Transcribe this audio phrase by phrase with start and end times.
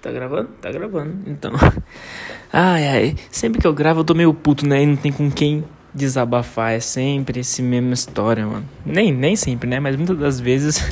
[0.00, 0.48] Tá gravando?
[0.60, 1.52] Tá gravando, então.
[2.52, 3.16] Ai, ai.
[3.30, 4.82] Sempre que eu gravo eu tô meio puto, né?
[4.82, 5.62] E não tem com quem
[5.92, 6.72] desabafar.
[6.72, 8.66] É sempre esse mesma história, mano.
[8.86, 9.78] Nem, nem sempre, né?
[9.78, 10.82] Mas muitas das vezes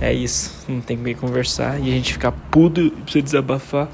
[0.00, 0.64] é isso.
[0.66, 3.88] Não tem com quem conversar e a gente fica puto e precisa desabafar.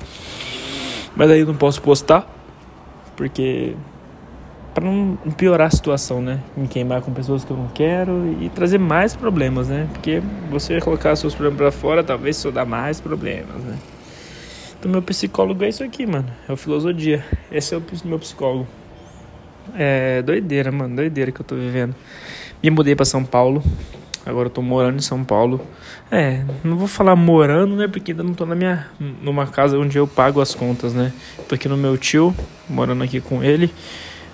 [1.16, 2.32] Mas aí eu não posso postar.
[3.16, 3.74] Porque
[4.74, 6.40] para não piorar a situação, né?
[6.56, 9.88] Me queimar com pessoas que eu não quero e trazer mais problemas, né?
[9.92, 13.76] Porque você colocar seus problemas para fora, talvez só dá mais problemas, né?
[14.78, 16.28] Então meu psicólogo é isso aqui, mano.
[16.48, 17.24] É o filosofia.
[17.50, 18.66] Esse é o meu psicólogo.
[19.76, 21.94] É doideira, mano, doideira que eu tô vivendo.
[22.62, 23.62] Me mudei para São Paulo.
[24.24, 25.60] Agora eu tô morando em São Paulo.
[26.10, 27.88] É, não vou falar morando, né?
[27.88, 31.12] Porque ainda não tô na minha numa casa onde eu pago as contas, né?
[31.48, 32.34] Tô aqui no meu tio,
[32.68, 33.72] morando aqui com ele.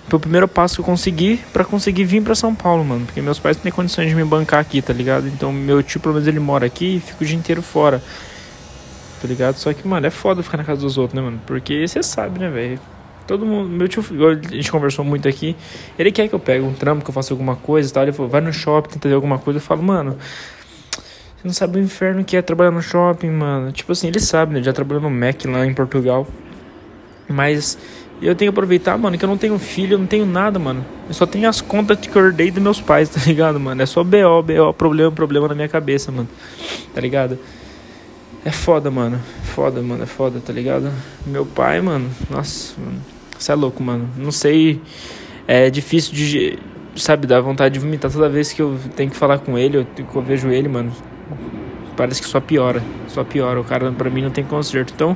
[0.07, 3.05] Foi o primeiro passo que eu consegui para conseguir vir para São Paulo, mano.
[3.05, 5.27] Porque meus pais não têm condições de me bancar aqui, tá ligado?
[5.27, 8.01] Então meu tio, pelo menos, ele mora aqui e fica o dia inteiro fora.
[9.21, 9.57] Tá ligado?
[9.57, 11.41] Só que, mano, é foda ficar na casa dos outros, né, mano?
[11.45, 12.79] Porque você sabe, né, velho?
[13.25, 15.55] Todo mundo, meu tio, a gente conversou muito aqui.
[15.99, 18.03] Ele quer que eu pegue um trampo, que eu faça alguma coisa e tal.
[18.03, 19.57] Ele falou, vai no shopping, tenta ver alguma coisa.
[19.57, 20.17] Eu falo, mano,
[20.91, 23.73] você não sabe o inferno que é trabalhar no shopping, mano.
[23.73, 24.63] Tipo assim, ele sabe, né?
[24.63, 26.25] Já trabalhou no Mac lá em Portugal.
[27.27, 27.77] Mas
[28.19, 30.57] e eu tenho que aproveitar, mano, que eu não tenho filho, eu não tenho nada,
[30.57, 30.83] mano.
[31.07, 33.81] Eu só tenho as contas que eu herdei dos meus pais, tá ligado, mano?
[33.81, 36.27] É só BO, BO, problema, problema na minha cabeça, mano.
[36.93, 37.37] Tá ligado?
[38.43, 39.19] É foda, mano.
[39.43, 40.91] Foda, mano, é foda, tá ligado?
[41.25, 43.01] Meu pai, mano, nossa, mano.
[43.37, 44.09] Você é louco, mano.
[44.17, 44.81] Não sei.
[45.47, 46.57] É difícil de.
[46.95, 49.85] Sabe, dar vontade de vomitar toda vez que eu tenho que falar com ele, eu,
[49.85, 50.91] que eu vejo ele, mano.
[51.95, 52.81] Parece que só piora.
[53.07, 53.59] Só piora.
[53.61, 54.93] O cara, pra mim, não tem conserto.
[54.95, 55.15] Então.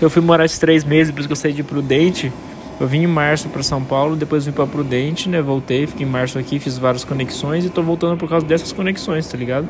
[0.00, 2.32] Eu fui morar esses três meses, por isso que eu saí de Prudente.
[2.80, 5.42] Eu vim em março para São Paulo, depois vim para Prudente, né?
[5.42, 9.26] Voltei, fiquei em março aqui, fiz várias conexões e tô voltando por causa dessas conexões,
[9.26, 9.68] tá ligado?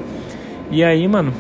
[0.71, 1.33] E aí, mano,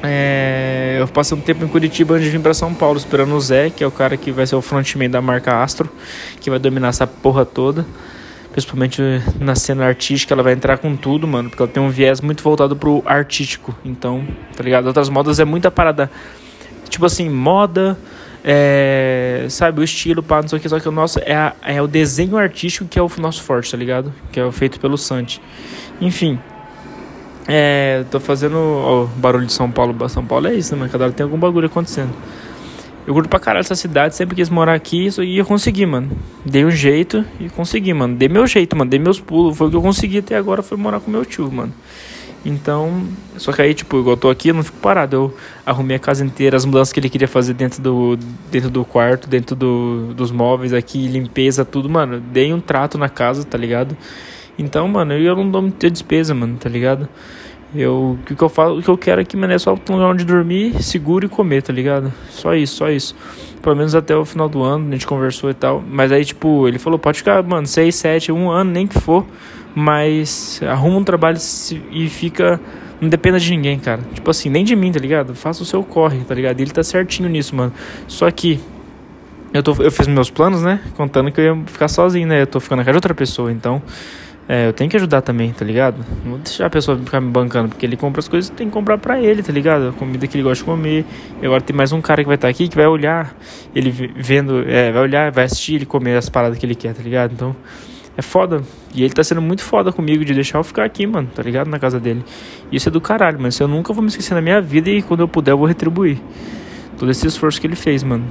[0.00, 0.98] é...
[1.00, 3.70] eu passei um tempo em Curitiba antes de vir para São Paulo, esperando o Zé,
[3.70, 5.90] que é o cara que vai ser o frontman da marca Astro,
[6.40, 7.84] que vai dominar essa porra toda.
[8.52, 9.02] Principalmente
[9.40, 12.42] na cena artística, ela vai entrar com tudo, mano, porque ela tem um viés muito
[12.42, 13.76] voltado pro artístico.
[13.84, 14.24] Então,
[14.56, 14.86] tá ligado?
[14.86, 16.08] Outras modas é muita parada
[16.88, 17.98] tipo assim, moda,
[18.44, 21.54] é, sabe, o estilo, pá, não sei o que, só que o nosso é, a,
[21.62, 24.12] é o desenho artístico que é o nosso forte, tá ligado?
[24.32, 25.40] Que é feito pelo Santi.
[26.00, 26.38] Enfim,
[27.46, 29.96] é, tô fazendo ó, barulho de São Paulo.
[30.10, 30.92] São Paulo é isso, né, mano?
[30.92, 32.12] Cada hora tem algum bagulho acontecendo.
[33.06, 36.10] Eu curto pra caralho essa cidade, sempre quis morar aqui e eu consegui, mano.
[36.44, 38.14] Dei um jeito e consegui, mano.
[38.14, 38.90] Dei meu jeito, mano.
[38.90, 39.56] Dei meus pulos.
[39.56, 41.72] Foi o que eu consegui até agora, foi morar com meu tio, mano.
[42.48, 45.14] Então, só que aí, tipo, eu tô aqui, eu não fico parado.
[45.14, 45.36] Eu
[45.66, 48.18] arrumei a casa inteira, as mudanças que ele queria fazer dentro do,
[48.50, 52.20] dentro do quarto, dentro do, dos móveis aqui, limpeza, tudo, mano.
[52.20, 53.94] Dei um trato na casa, tá ligado?
[54.58, 57.06] Então, mano, eu não dou muita despesa, mano, tá ligado?
[57.74, 60.08] Eu, o que eu falo, o que eu quero aqui, mano, é só um lugar
[60.08, 62.10] onde dormir, seguro e comer, tá ligado?
[62.30, 63.14] Só isso, só isso.
[63.60, 65.84] Pelo menos até o final do ano, a gente conversou e tal.
[65.86, 69.26] Mas aí, tipo, ele falou, pode ficar, mano, seis, sete, um ano, nem que for
[69.78, 71.38] mas arruma um trabalho
[71.92, 72.60] e fica.
[73.00, 74.02] Não dependa de ninguém, cara.
[74.12, 75.32] Tipo assim, nem de mim, tá ligado?
[75.36, 76.58] Faça o seu corre, tá ligado?
[76.58, 77.72] E ele tá certinho nisso, mano.
[78.08, 78.58] Só que.
[79.54, 80.80] Eu, tô, eu fiz meus planos, né?
[80.96, 82.42] Contando que eu ia ficar sozinho, né?
[82.42, 83.80] Eu tô ficando na casa de outra pessoa, então.
[84.48, 86.04] É, eu tenho que ajudar também, tá ligado?
[86.24, 88.72] Não vou deixar a pessoa ficar me bancando, porque ele compra as coisas tem que
[88.72, 89.90] comprar pra ele, tá ligado?
[89.90, 91.04] A comida que ele gosta de comer.
[91.40, 93.36] E agora tem mais um cara que vai estar tá aqui que vai olhar,
[93.74, 97.02] ele vendo, é, vai olhar, vai assistir ele comer as paradas que ele quer, tá
[97.02, 97.32] ligado?
[97.32, 97.54] Então.
[98.18, 98.64] É foda.
[98.92, 101.70] E ele tá sendo muito foda comigo de deixar eu ficar aqui, mano, tá ligado?
[101.70, 102.24] Na casa dele.
[102.72, 105.20] Isso é do caralho, mas eu nunca vou me esquecer na minha vida e quando
[105.20, 106.18] eu puder eu vou retribuir.
[106.98, 108.24] Todo esse esforço que ele fez, mano.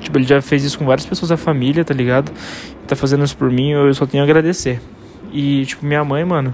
[0.00, 2.32] Tipo, ele já fez isso com várias pessoas da família, tá ligado?
[2.88, 4.80] Tá fazendo isso por mim, eu só tenho a agradecer.
[5.32, 6.52] E, tipo, minha mãe, mano.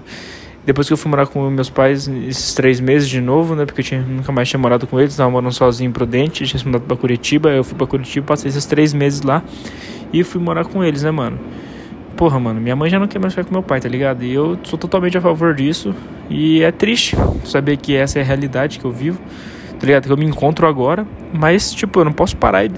[0.67, 3.65] Depois que eu fui morar com meus pais esses três meses de novo, né?
[3.65, 6.67] Porque eu tinha, nunca mais tinha morado com eles, tava morando sozinho Prudente, tinha se
[6.67, 7.49] mudado pra Curitiba.
[7.49, 9.43] Eu fui pra Curitiba, passei esses três meses lá
[10.13, 11.39] e fui morar com eles, né, mano?
[12.15, 14.25] Porra, mano, minha mãe já não quer mais ficar com meu pai, tá ligado?
[14.25, 15.95] E eu sou totalmente a favor disso.
[16.31, 19.21] E é triste saber que essa é a realidade que eu vivo,
[19.79, 20.07] tá ligado?
[20.07, 21.07] Que eu me encontro agora.
[21.33, 22.71] Mas, tipo, eu não posso parar e,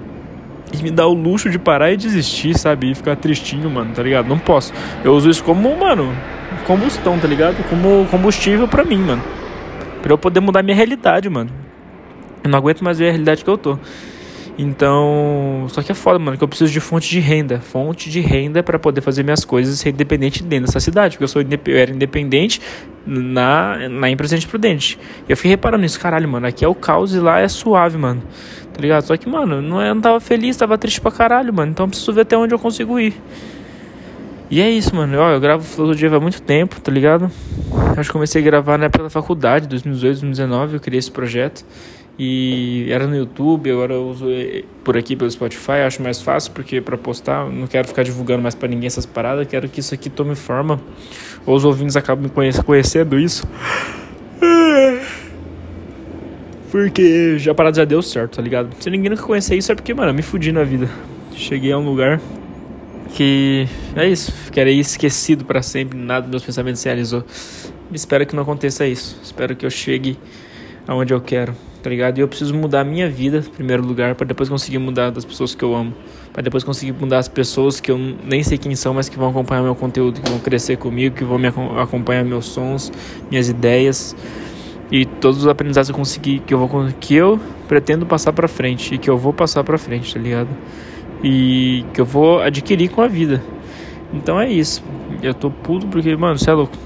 [0.73, 2.91] e me dar o luxo de parar e desistir, sabe?
[2.91, 4.27] E ficar tristinho, mano, tá ligado?
[4.29, 4.73] Não posso.
[5.05, 6.12] Eu uso isso como, mano,
[6.67, 7.56] combustão, tá ligado?
[7.69, 9.23] Como combustível pra mim, mano.
[10.03, 11.50] Pra eu poder mudar minha realidade, mano.
[12.43, 13.79] Eu não aguento mais ver a realidade que eu tô.
[14.58, 18.20] Então, só que é foda, mano, que eu preciso de fonte de renda, fonte de
[18.20, 21.43] renda para poder fazer minhas coisas e ser independente dentro dessa cidade, porque eu sou
[21.43, 22.61] eu era independente
[23.06, 24.99] na na empresa de Prudente.
[25.29, 27.99] E eu fiquei reparando isso, caralho, mano, aqui é o caos e lá é suave,
[27.99, 28.23] mano.
[28.73, 29.05] Tá ligado?
[29.05, 31.73] Só que, mano, não, eu não tava feliz, tava triste pra caralho, mano.
[31.73, 33.14] Então eu preciso ver até onde eu consigo ir.
[34.50, 35.19] E é isso, mano.
[35.19, 37.31] Ó, eu gravo filosofia há muito tempo, tá ligado?
[37.97, 41.64] Acho que comecei a gravar na época da faculdade, 2018, 2019, eu criei esse projeto.
[42.19, 44.27] E era no YouTube, agora eu uso
[44.83, 48.55] por aqui pelo Spotify, acho mais fácil porque para postar, não quero ficar divulgando mais
[48.55, 50.81] para ninguém essas paradas, quero que isso aqui tome forma,
[51.45, 52.31] ou os ouvintes acabem
[52.65, 53.47] conhecendo isso.
[56.71, 58.71] Porque já parado já deu certo, tá ligado?
[58.81, 60.91] Se ninguém nunca conhecer isso é porque, mano, eu me fudi na vida.
[61.35, 62.21] Cheguei a um lugar
[63.15, 67.25] que é isso, ficarei esquecido para sempre, nada dos meus pensamentos se realizou.
[67.93, 69.19] Espero que não aconteça isso.
[69.23, 70.19] Espero que eu chegue
[70.87, 71.55] aonde eu quero,
[71.87, 72.19] tá ligado?
[72.19, 75.25] E eu preciso mudar a minha vida, em primeiro lugar, para depois conseguir mudar das
[75.25, 75.94] pessoas que eu amo,
[76.33, 79.31] para depois conseguir mudar as pessoas que eu nem sei quem são, mas que vão
[79.31, 82.93] acompanhar meu conteúdo, que vão crescer comigo, que vão me acompanhar meus sons,
[83.31, 84.17] minhas ideias
[84.91, 87.38] e todos os aprendizados que eu consegui, que eu vou que eu
[87.69, 90.49] pretendo passar para frente e que eu vou passar para frente, tá ligado?
[91.23, 93.41] E que eu vou adquirir com a vida.
[94.12, 94.82] Então é isso.
[95.23, 96.77] Eu tô puto porque, mano, você é louco.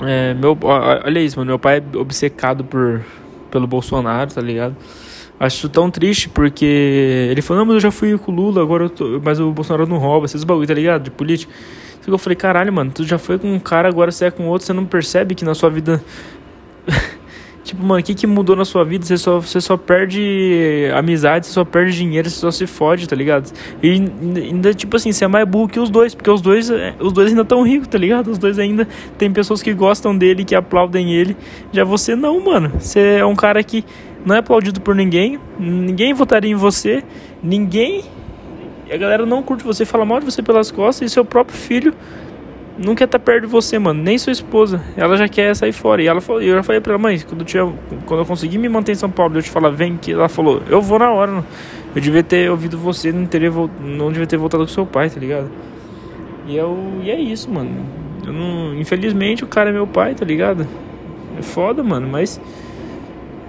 [0.00, 1.50] É, meu, olha isso, mano.
[1.50, 3.02] Meu pai é obcecado por,
[3.50, 4.76] pelo Bolsonaro, tá ligado?
[5.40, 8.60] Acho isso tão triste porque ele falou: Não, mas eu já fui com o Lula,
[8.60, 11.04] agora eu tô, mas o Bolsonaro não rouba, esses bagulho, tá ligado?
[11.04, 11.52] De política.
[12.06, 14.66] Eu falei: Caralho, mano, tu já foi com um cara, agora você é com outro,
[14.66, 16.02] você não percebe que na sua vida
[17.68, 19.04] Tipo, mano, o que, que mudou na sua vida?
[19.04, 23.14] Você só, você só perde amizade, você só perde dinheiro, você só se fode, tá
[23.14, 23.52] ligado?
[23.82, 26.94] E ainda, tipo assim, você é mais burro que os dois, porque os dois, é,
[26.98, 28.28] os dois ainda tão ricos, tá ligado?
[28.30, 28.88] Os dois ainda
[29.18, 31.36] tem pessoas que gostam dele, que aplaudem ele.
[31.70, 32.72] Já você não, mano.
[32.78, 33.84] Você é um cara que
[34.24, 37.04] não é aplaudido por ninguém, ninguém votaria em você,
[37.42, 38.02] ninguém.
[38.90, 41.92] A galera não curte você, fala mal de você pelas costas, e seu próprio filho
[42.78, 44.02] não quer estar tá perto de você, mano.
[44.02, 44.80] Nem sua esposa.
[44.96, 46.00] Ela já quer sair fora.
[46.02, 47.72] E ela falou, eu já falei pra ela, mãe, quando eu, tinha,
[48.06, 50.62] quando eu conseguir me manter em São Paulo, eu te falar, vem que ela falou,
[50.68, 51.32] eu vou na hora.
[51.32, 51.46] Mano.
[51.94, 55.18] Eu devia ter ouvido você, não teria não devia ter voltado com seu pai, tá
[55.18, 55.50] ligado?
[56.46, 57.70] E, eu, e é isso, mano.
[58.24, 60.66] Eu não, infelizmente o cara é meu pai, tá ligado?
[61.38, 62.40] É foda, mano, mas.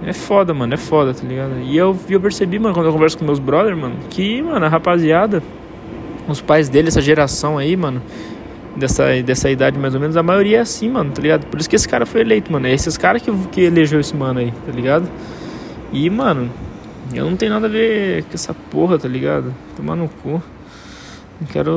[0.04, 1.60] É foda, mano, é foda, tá ligado?
[1.60, 4.68] E eu, eu percebi, mano, quando eu converso com meus brothers, mano, que, mano, a
[4.68, 5.42] rapaziada,
[6.26, 8.00] os pais dele, essa geração aí, mano,
[8.76, 11.46] dessa, dessa idade mais ou menos, a maioria é assim, mano, tá ligado?
[11.46, 12.66] Por isso que esse cara foi eleito, mano.
[12.66, 15.08] É esses caras que, que elegeu esse mano aí, tá ligado?
[15.92, 16.50] E, mano,
[17.12, 19.54] eu não tenho nada a ver com essa porra, tá ligado?
[19.76, 20.42] Tomar no cu.
[21.40, 21.70] Eu quero,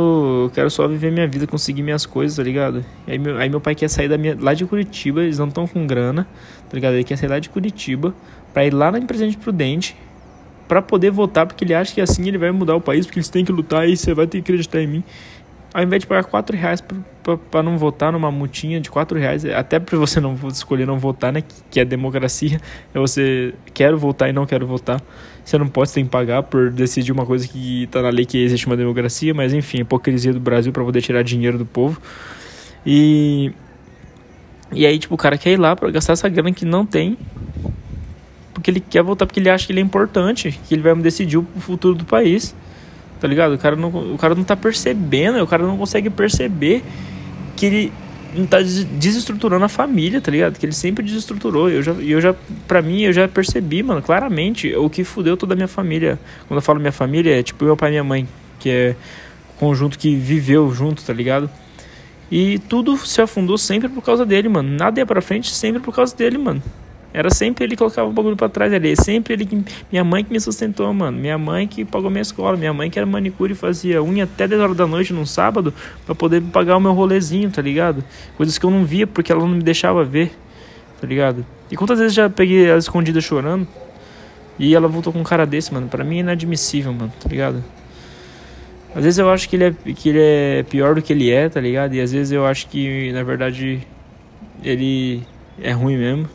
[0.45, 2.83] eu quero só viver minha vida, conseguir minhas coisas, tá ligado?
[3.07, 5.65] Aí meu, aí meu pai quer sair da minha, lá de Curitiba, eles não estão
[5.65, 6.27] com grana,
[6.69, 6.95] tá ligado?
[6.95, 8.13] Ele quer sair lá de Curitiba
[8.53, 9.95] pra ir lá na Presidente Prudente
[10.67, 13.29] pra poder votar, porque ele acha que assim ele vai mudar o país, porque eles
[13.29, 15.03] têm que lutar e você vai ter que acreditar em mim
[15.73, 16.83] ao invés de pagar 4 reais
[17.49, 21.33] para não votar numa multinha de 4 reais, até para você não escolher não votar,
[21.33, 21.43] né?
[21.71, 22.61] Que é democracia,
[22.93, 25.01] é você quero votar e não quero votar.
[25.43, 28.37] Você não pode, ter que pagar por decidir uma coisa que tá na lei que
[28.37, 31.99] existe uma democracia, mas enfim, hipocrisia do Brasil para poder tirar dinheiro do povo.
[32.85, 33.51] E
[34.71, 37.17] e aí, tipo, o cara quer ir lá para gastar essa grana que não tem.
[38.53, 41.37] Porque ele quer votar porque ele acha que ele é importante, que ele vai decidir
[41.37, 42.55] o futuro do país
[43.23, 43.53] tá ligado?
[43.53, 46.83] O cara não, o cara não tá percebendo, o cara não consegue perceber
[47.55, 47.93] que ele
[48.35, 50.59] não tá desestruturando a família, tá ligado?
[50.59, 51.69] Que ele sempre desestruturou.
[51.69, 52.35] Eu já, eu já,
[52.67, 56.19] pra mim, eu já percebi, mano, claramente o que fudeu toda a minha família.
[56.49, 58.27] Quando eu falo minha família, é tipo meu pai e minha mãe,
[58.59, 58.95] que é
[59.55, 61.49] o conjunto que viveu junto, tá ligado?
[62.29, 64.69] E tudo se afundou sempre por causa dele, mano.
[64.69, 66.61] Nada ia pra frente sempre por causa dele, mano.
[67.13, 68.95] Era sempre ele que colocava o bagulho pra trás ali.
[68.95, 69.63] Sempre ele que.
[69.91, 71.15] Minha mãe que me sustentou, mano.
[71.15, 72.57] Minha mãe que pagou minha escola.
[72.57, 75.71] Minha mãe que era manicure e fazia unha até 10 horas da noite num sábado
[76.05, 78.03] para poder pagar o meu rolezinho, tá ligado?
[78.35, 80.31] Coisas que eu não via porque ela não me deixava ver,
[80.99, 81.45] tá ligado?
[81.69, 83.67] E quantas vezes já peguei ela escondida chorando
[84.57, 85.87] e ela voltou com um cara desse, mano?
[85.87, 87.63] Pra mim é inadmissível, mano, tá ligado?
[88.95, 91.47] Às vezes eu acho que ele, é, que ele é pior do que ele é,
[91.47, 91.93] tá ligado?
[91.93, 93.81] E às vezes eu acho que, na verdade,
[94.63, 95.23] ele
[95.61, 96.29] é ruim mesmo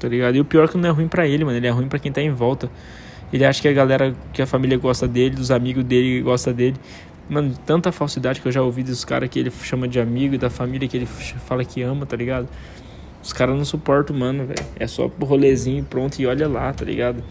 [0.00, 0.36] tá ligado?
[0.36, 1.98] E o pior é que não é ruim para ele, mano, ele é ruim para
[1.98, 2.70] quem tá em volta.
[3.32, 6.76] Ele acha que a galera, que a família gosta dele, dos amigos dele gosta dele.
[7.28, 10.38] Mano, tanta falsidade que eu já ouvi dos caras que ele chama de amigo e
[10.38, 12.48] da família que ele fala que ama, tá ligado?
[13.22, 14.66] Os caras não suportam, mano, velho.
[14.76, 17.22] É só pro rolezinho pronto e olha lá, tá ligado?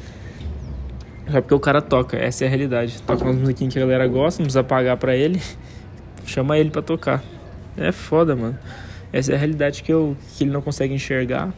[1.30, 3.02] Só porque o cara toca, essa é a realidade.
[3.02, 5.42] Toca umas musiquinhas que a galera gosta, não precisa pagar pra ele.
[6.26, 7.22] Chama ele pra tocar.
[7.76, 8.58] É foda, mano.
[9.12, 11.52] Essa é a realidade que, eu, que ele não consegue enxergar.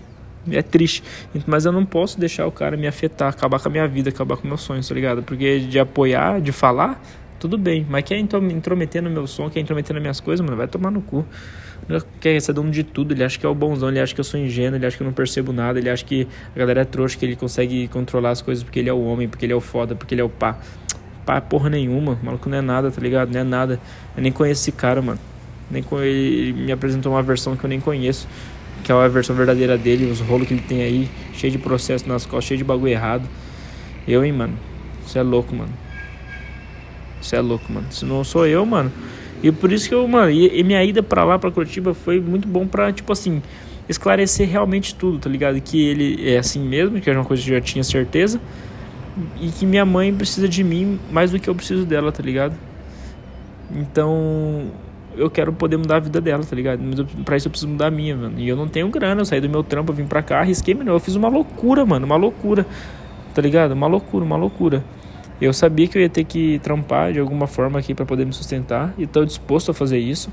[0.50, 1.03] É triste.
[1.45, 4.38] Mas eu não posso deixar o cara me afetar, acabar com a minha vida, acabar
[4.38, 5.21] com meus sonhos, tá ligado?
[5.21, 7.01] Porque de apoiar, de falar,
[7.39, 7.86] tudo bem.
[7.88, 11.01] Mas quer intrometer no meu som, quer intrometer nas minhas coisas, mano, vai tomar no
[11.01, 11.25] cu.
[12.19, 14.24] Quer ser dono de tudo, ele acha que é o bonzão, ele acha que eu
[14.24, 16.86] sou ingênuo, ele acha que eu não percebo nada, ele acha que a galera é
[16.86, 19.55] trouxa, que ele consegue controlar as coisas porque ele é o homem, porque ele é
[19.55, 20.57] o foda, porque ele é o pá.
[21.25, 23.31] Pá, porra nenhuma, o maluco não é nada, tá ligado?
[23.31, 23.79] Não é nada.
[24.15, 25.19] Eu nem conheço esse cara, mano.
[25.69, 28.27] Nem ele me apresentou uma versão que eu nem conheço
[28.83, 32.07] que é a versão verdadeira dele, os rolos que ele tem aí, cheio de processo
[32.07, 33.27] nas costas, cheio de bagulho errado.
[34.07, 34.53] Eu, hein, mano.
[35.05, 35.71] Você é louco, mano.
[37.21, 37.88] Você é louco, mano.
[37.91, 38.91] Se não sou eu, mano.
[39.43, 42.19] E por isso que eu, mano, e, e minha ida pra lá, pra Curitiba, foi
[42.19, 43.41] muito bom pra, tipo assim,
[43.89, 45.59] esclarecer realmente tudo, tá ligado?
[45.59, 48.39] Que ele é assim mesmo, que é uma coisa que eu já tinha certeza.
[49.39, 52.55] E que minha mãe precisa de mim mais do que eu preciso dela, tá ligado?
[53.73, 54.71] Então,
[55.15, 56.81] eu quero poder mudar a vida dela, tá ligado?
[56.81, 58.39] Mas pra isso eu preciso mudar a minha, mano.
[58.39, 60.73] E eu não tenho grana, eu saí do meu trampo, eu vim pra cá, arrisquei,
[60.73, 60.91] mano.
[60.91, 62.65] Eu fiz uma loucura, mano, uma loucura,
[63.33, 63.71] tá ligado?
[63.71, 64.83] Uma loucura, uma loucura.
[65.41, 68.33] Eu sabia que eu ia ter que trampar de alguma forma aqui para poder me
[68.33, 70.31] sustentar e tô disposto a fazer isso.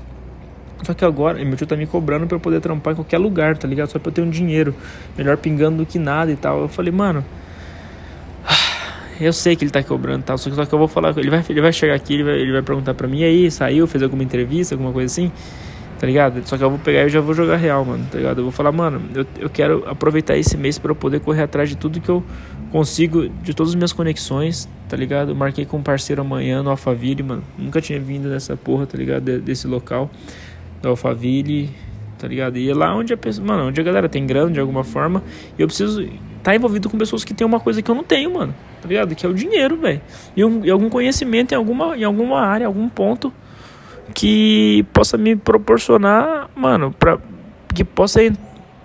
[0.83, 3.57] Só que agora, meu tio tá me cobrando pra eu poder trampar em qualquer lugar,
[3.57, 3.89] tá ligado?
[3.89, 4.73] Só pra eu ter um dinheiro.
[5.17, 6.61] Melhor pingando do que nada e tal.
[6.61, 7.25] Eu falei, mano.
[9.19, 10.37] Eu sei que ele tá cobrando tal.
[10.37, 11.17] Só que, só que eu vou falar.
[11.17, 13.19] Ele vai, ele vai chegar aqui, ele vai, ele vai perguntar pra mim.
[13.19, 15.31] E aí, saiu, fez alguma entrevista, alguma coisa assim?
[15.99, 16.41] Tá ligado?
[16.47, 18.05] Só que eu vou pegar e já vou jogar real, mano.
[18.09, 18.37] Tá ligado?
[18.39, 21.67] Eu vou falar, mano, eu, eu quero aproveitar esse mês para eu poder correr atrás
[21.67, 22.23] de tudo que eu
[22.71, 25.35] consigo, de todas as minhas conexões, tá ligado?
[25.35, 27.43] Marquei com um parceiro amanhã no Alphaville, mano.
[27.57, 29.39] Nunca tinha vindo nessa porra, tá ligado?
[29.39, 30.09] Desse local
[30.81, 31.69] da Alphaville,
[32.19, 32.57] tá ligado?
[32.57, 35.23] E é lá onde a pessoa, mano, onde a galera tem grana de alguma forma,
[35.57, 38.03] e eu preciso estar tá envolvido com pessoas que têm uma coisa que eu não
[38.03, 39.15] tenho, mano, tá ligado?
[39.15, 40.01] Que é o dinheiro, velho.
[40.35, 43.33] E, um, e, algum conhecimento em alguma, em alguma área, algum ponto
[44.13, 47.17] que possa me proporcionar, mano, pra,
[47.73, 48.21] que possa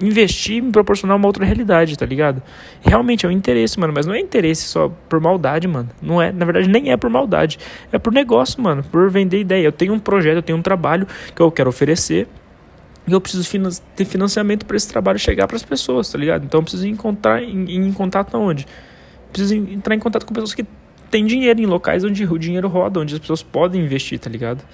[0.01, 2.43] investir me proporcionar uma outra realidade, tá ligado?
[2.81, 5.89] Realmente é um interesse, mano, mas não é interesse só por maldade, mano.
[6.03, 7.59] Não é, na verdade nem é por maldade,
[7.93, 9.65] é por negócio, mano, por vender ideia.
[9.65, 12.29] Eu tenho um projeto, eu tenho um trabalho que eu quero oferecer
[13.07, 16.45] e eu preciso ter financiamento para esse trabalho chegar para as pessoas, tá ligado?
[16.45, 18.67] Então eu preciso encontrar em, em contato aonde?
[19.33, 20.65] Preciso entrar em contato com pessoas que
[21.11, 24.65] têm dinheiro em locais onde o dinheiro roda, onde as pessoas podem investir, tá ligado?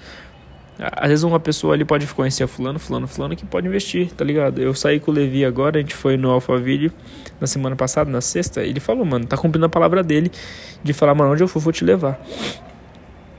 [0.79, 4.59] Às vezes uma pessoa ali pode conhecer fulano, fulano, fulano que pode investir, tá ligado?
[4.59, 6.91] Eu saí com o Levi agora, a gente foi no Alphaville
[7.39, 10.31] na semana passada, na sexta, ele falou, mano, tá cumprindo a palavra dele
[10.83, 12.19] de falar, mano, onde eu for, vou te levar.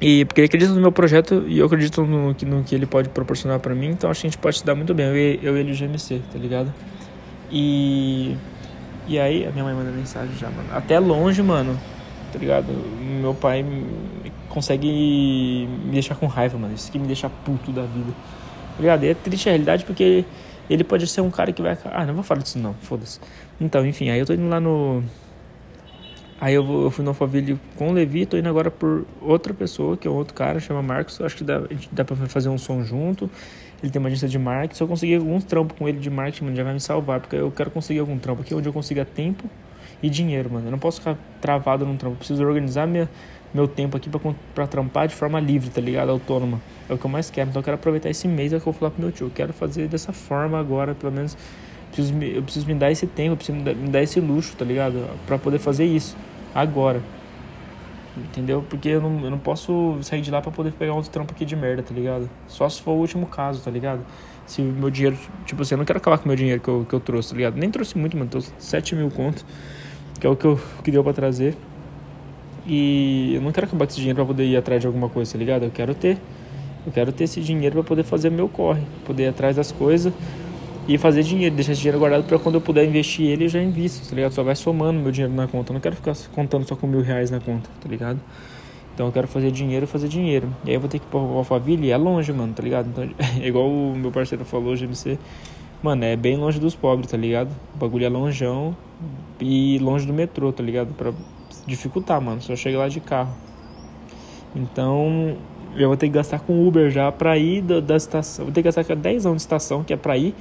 [0.02, 2.86] E porque ele acredita no meu projeto e eu acredito no, que, no que ele
[2.86, 5.14] pode proporcionar para mim, então acho que a gente pode se dar muito bem, eu,
[5.14, 6.74] eu e ele o GMC, tá ligado?
[7.52, 8.36] E.
[9.06, 10.68] E aí, a minha mãe manda mensagem já, mano.
[10.72, 11.78] Até longe, mano,
[12.32, 12.66] tá ligado?
[13.20, 13.64] Meu pai
[14.48, 16.74] consegue me deixar com raiva, mano.
[16.74, 18.12] Isso que me deixa puto da vida.
[18.76, 19.04] Tá ligado?
[19.04, 20.24] E é triste a realidade porque
[20.68, 21.78] ele pode ser um cara que vai.
[21.84, 23.20] Ah, não vou falar disso não, foda-se.
[23.60, 25.02] Então, enfim, aí eu tô indo lá no.
[26.42, 29.54] Aí eu, vou, eu fui no Alphaville com o Levi, tô indo agora por outra
[29.54, 31.20] pessoa, que é outro cara, chama Marcos.
[31.20, 33.30] Acho que dá, dá pra fazer um som junto.
[33.80, 34.74] Ele tem uma agência de marketing.
[34.74, 37.20] Se eu conseguir algum trampo com ele de marketing, mano, já vai me salvar.
[37.20, 39.48] Porque eu quero conseguir algum trampo aqui onde eu consiga tempo
[40.02, 40.66] e dinheiro, mano.
[40.66, 42.14] Eu não posso ficar travado num trampo.
[42.14, 43.08] Eu preciso organizar minha,
[43.54, 44.10] meu tempo aqui
[44.52, 46.10] pra, trampar de forma livre, tá ligado?
[46.10, 46.60] Autônoma.
[46.88, 47.50] É o que eu mais quero.
[47.50, 49.28] Então eu quero aproveitar esse mês, é que eu vou falar pro meu tio.
[49.28, 51.36] Eu quero fazer dessa forma agora, pelo menos.
[51.92, 54.56] Preciso eu preciso me dar esse tempo, eu preciso me dar, me dar esse luxo,
[54.56, 55.08] tá ligado?
[55.24, 56.16] Pra poder fazer isso.
[56.54, 57.00] Agora.
[58.16, 58.62] Entendeu?
[58.68, 61.46] Porque eu não, eu não posso sair de lá pra poder pegar outro trampo aqui
[61.46, 62.28] de merda, tá ligado?
[62.46, 64.00] Só se for o último caso, tá ligado?
[64.46, 65.16] Se meu dinheiro,
[65.46, 67.30] tipo assim, eu não quero acabar com o meu dinheiro que eu, que eu trouxe,
[67.30, 67.56] tá ligado?
[67.56, 69.46] Nem trouxe muito, mano, trouxe 7 mil contos,
[70.20, 71.56] que é o que, eu, que deu pra trazer.
[72.66, 75.32] E eu não quero acabar com esse dinheiro para poder ir atrás de alguma coisa,
[75.32, 75.64] tá ligado?
[75.64, 76.18] Eu quero ter.
[76.84, 80.12] Eu quero ter esse dinheiro para poder fazer meu corre, poder ir atrás das coisas
[80.88, 83.62] e fazer dinheiro, deixar esse dinheiro guardado para quando eu puder investir ele, eu já
[83.62, 84.32] invisto, tá ligado?
[84.32, 85.70] Só vai somando meu dinheiro na conta.
[85.70, 88.20] Eu não quero ficar contando só com mil reais na conta, tá ligado?
[88.94, 90.48] Então eu quero fazer dinheiro, fazer dinheiro.
[90.64, 92.88] E aí eu vou ter que ir pra Alphaville e é longe, mano, tá ligado?
[92.88, 93.08] Então,
[93.40, 95.18] é igual o meu parceiro falou, GMC.
[95.82, 97.50] Mano, é bem longe dos pobres, tá ligado?
[97.74, 98.76] O bagulho é longeão
[99.40, 100.94] e longe do metrô, tá ligado?
[100.94, 101.12] Pra
[101.66, 102.40] dificultar, mano.
[102.42, 103.34] Só chega lá de carro.
[104.54, 105.36] Então,
[105.76, 108.44] eu vou ter que gastar com Uber já pra ir da, da estação.
[108.44, 110.34] Vou ter que gastar 10 anos de estação, que é pra ir,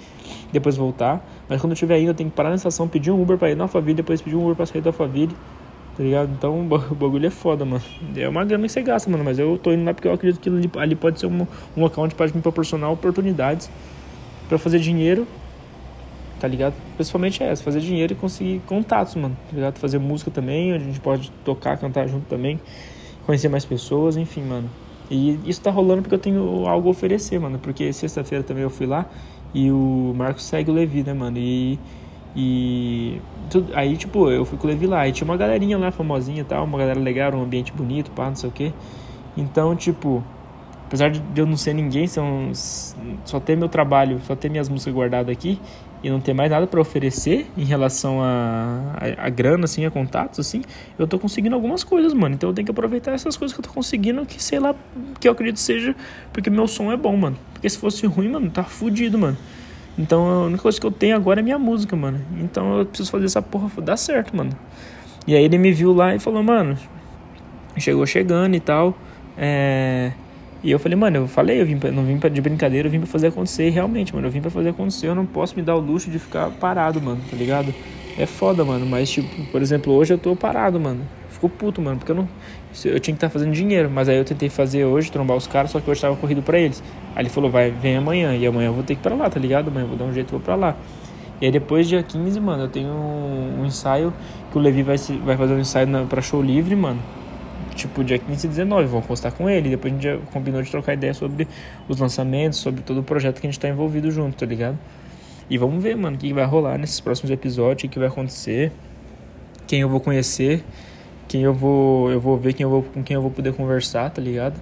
[0.52, 1.26] depois voltar.
[1.48, 3.50] Mas quando eu estiver indo, eu tenho que parar na estação, pedir um Uber pra
[3.50, 5.36] ir na Alphaville, depois pedir um Uber pra sair da Alphaville.
[5.98, 6.32] Tá ligado?
[6.32, 7.84] Então o bagulho é foda, mano.
[8.16, 9.24] É uma grana que você gasta, mano.
[9.24, 11.46] Mas eu tô indo lá porque eu acredito que ali pode ser um,
[11.76, 13.70] um local onde pode me proporcionar oportunidades
[14.48, 15.28] para fazer dinheiro
[16.42, 16.74] tá ligado?
[16.96, 19.78] Principalmente é essa, fazer dinheiro e conseguir contatos, mano, tá ligado?
[19.78, 22.60] Fazer música também, a gente pode tocar, cantar junto também,
[23.28, 24.68] conhecer mais pessoas, enfim, mano.
[25.12, 28.70] E isso tá rolando porque eu tenho algo a oferecer, mano, porque sexta-feira também eu
[28.70, 29.06] fui lá
[29.54, 31.78] e o Marcos segue o Levi, né, mano, e...
[32.34, 35.06] E tudo, aí, tipo, eu fui com o Levi lá.
[35.06, 38.30] E tinha uma galerinha lá famosinha e tal, uma galera legal, um ambiente bonito, pá,
[38.30, 38.74] não sei o que.
[39.36, 40.24] Então, tipo,
[40.86, 42.52] apesar de eu não ser ninguém, são,
[43.26, 45.60] só ter meu trabalho, só ter minhas músicas guardadas aqui,
[46.04, 49.92] e não ter mais nada para oferecer em relação a, a, a, grana, assim, a
[49.92, 50.64] contatos, assim,
[50.98, 52.36] eu tô conseguindo algumas coisas, mano.
[52.36, 54.74] Então eu tenho que aproveitar essas coisas que eu tô conseguindo, que sei lá,
[55.20, 55.96] que eu acredito seja
[56.34, 57.38] porque meu som é bom, mano.
[57.54, 59.38] Porque se fosse ruim, mano, tá fudido, mano.
[59.98, 62.20] Então a única coisa que eu tenho agora é minha música, mano.
[62.40, 64.52] Então eu preciso fazer essa porra dar certo, mano.
[65.28, 66.78] E aí ele me viu lá e falou, mano,
[67.78, 68.98] chegou chegando e tal.
[69.38, 70.12] É...
[70.64, 72.92] E eu falei, mano, eu falei, eu vim pra, não vim pra, de brincadeira, eu
[72.92, 73.68] vim pra fazer acontecer.
[73.68, 75.08] E realmente, mano, eu vim pra fazer acontecer.
[75.08, 77.74] Eu não posso me dar o luxo de ficar parado, mano, tá ligado?
[78.16, 78.86] É foda, mano.
[78.86, 81.02] Mas, tipo, por exemplo, hoje eu tô parado, mano.
[81.30, 82.30] Ficou puto, mano, porque eu não.
[82.86, 83.90] Eu tinha que estar tá fazendo dinheiro.
[83.90, 86.60] Mas aí eu tentei fazer hoje, trombar os caras, só que hoje tava corrido pra
[86.60, 86.84] eles.
[87.16, 88.36] Aí ele falou, vai, vem amanhã.
[88.36, 89.70] E amanhã eu vou ter que ir pra lá, tá ligado?
[89.70, 90.76] Amanhã eu vou dar um jeito e vou pra lá.
[91.42, 94.14] E aí depois, dia 15, mano, eu tenho um, um ensaio
[94.52, 97.00] que o Levi vai, vai fazer um ensaio na, pra show livre, mano
[97.76, 99.70] tipo dia 15 e 19, vou postar com ele.
[99.70, 101.48] Depois a gente combinou de trocar ideia sobre
[101.88, 104.78] os lançamentos, sobre todo o projeto que a gente tá envolvido junto, tá ligado?
[105.50, 108.72] E vamos ver, mano, o que vai rolar nesses próximos episódios, o que vai acontecer,
[109.68, 110.64] quem eu vou conhecer,
[111.28, 114.10] quem eu vou, eu vou ver quem eu vou, com quem eu vou poder conversar,
[114.10, 114.60] tá ligado?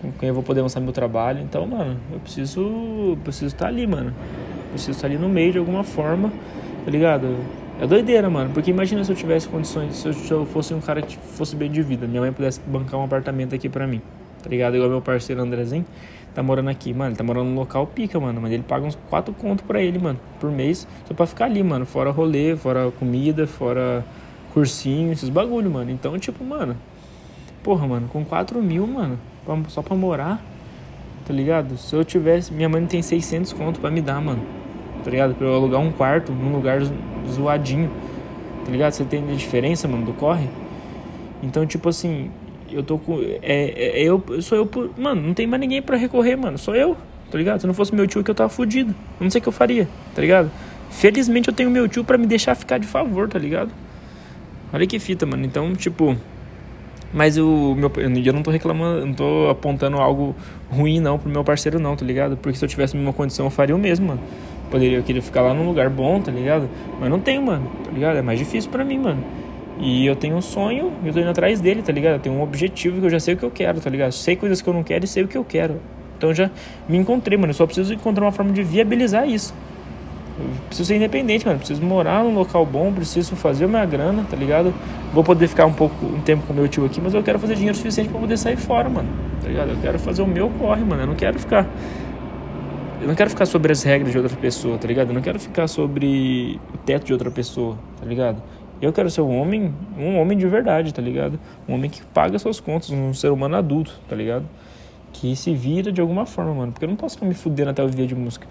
[0.00, 1.40] Com quem eu vou poder mostrar meu trabalho.
[1.40, 4.12] Então, mano, eu preciso, preciso estar tá ali, mano.
[4.70, 6.32] Preciso estar tá ali no meio de alguma forma,
[6.84, 7.36] tá ligado?
[7.82, 8.50] É doideira, mano.
[8.54, 11.56] Porque imagina se eu tivesse condições, se eu, se eu fosse um cara que fosse
[11.56, 14.00] bem de vida, minha mãe pudesse bancar um apartamento aqui pra mim.
[14.40, 14.76] Tá ligado?
[14.76, 15.84] Igual meu parceiro Andrezinho
[16.32, 17.10] tá morando aqui, mano.
[17.10, 18.40] Ele tá morando num local pica, mano.
[18.40, 20.86] Mas ele paga uns 4 contos pra ele, mano, por mês.
[21.08, 21.84] Só pra ficar ali, mano.
[21.84, 24.04] Fora rolê, fora comida, fora
[24.54, 25.90] cursinho, esses bagulho, mano.
[25.90, 26.76] Então, tipo, mano.
[27.64, 29.18] Porra, mano, com 4 mil, mano,
[29.66, 30.40] só pra morar,
[31.26, 31.76] tá ligado?
[31.76, 32.54] Se eu tivesse.
[32.54, 34.62] Minha mãe tem 600 contos pra me dar, mano
[35.02, 35.34] tá ligado?
[35.34, 36.80] Pra eu alugar um quarto num lugar
[37.28, 37.90] zoadinho,
[38.64, 38.92] tá ligado?
[38.92, 40.48] Você tem a diferença, mano, do corre?
[41.42, 42.30] Então, tipo assim,
[42.70, 43.20] eu tô com.
[43.20, 44.90] É, é, é eu, sou eu por.
[44.98, 46.56] Mano, não tem mais ninguém pra recorrer, mano.
[46.56, 46.96] Sou eu,
[47.30, 47.60] tá ligado?
[47.60, 48.94] Se não fosse meu tio que eu tava fudido.
[49.20, 50.50] Não sei o que eu faria, tá ligado?
[50.90, 53.70] Felizmente eu tenho meu tio para me deixar ficar de favor, tá ligado?
[54.72, 55.44] Olha que fita, mano.
[55.44, 56.16] Então, tipo.
[57.12, 57.92] Mas o meu.
[58.24, 60.34] Eu não tô reclamando, não tô apontando algo
[60.70, 62.36] ruim, não, pro meu parceiro, não, tá ligado?
[62.36, 64.20] Porque se eu tivesse a mesma condição, eu faria o mesmo, mano.
[64.72, 66.66] Poderia, eu queria ficar lá num lugar bom, tá ligado?
[66.98, 68.16] Mas não tenho, mano, tá ligado?
[68.16, 69.22] É mais difícil para mim, mano.
[69.78, 72.14] E eu tenho um sonho, eu tô indo atrás dele, tá ligado?
[72.14, 74.12] Eu tenho um objetivo que eu já sei o que eu quero, tá ligado?
[74.12, 75.78] Sei coisas que eu não quero e sei o que eu quero.
[76.16, 76.50] Então eu já
[76.88, 77.50] me encontrei, mano.
[77.50, 79.52] Eu só preciso encontrar uma forma de viabilizar isso.
[80.38, 81.58] Eu preciso ser independente, mano.
[81.58, 84.72] Preciso morar num local bom, preciso fazer a minha grana, tá ligado?
[85.12, 87.56] Vou poder ficar um pouco, um tempo com meu tio aqui, mas eu quero fazer
[87.56, 89.08] dinheiro suficiente para poder sair fora, mano.
[89.42, 89.70] Tá ligado?
[89.70, 91.02] Eu quero fazer o meu corre, mano.
[91.02, 91.66] Eu não quero ficar
[93.02, 95.08] eu não quero ficar sobre as regras de outra pessoa, tá ligado?
[95.08, 98.40] Eu não quero ficar sobre o teto de outra pessoa, tá ligado?
[98.80, 101.38] Eu quero ser um homem, um homem de verdade, tá ligado?
[101.68, 104.44] Um homem que paga suas contas, um ser humano adulto, tá ligado?
[105.12, 106.70] Que se vira de alguma forma, mano.
[106.70, 108.46] Porque eu não posso ficar me fudendo até o viver de música.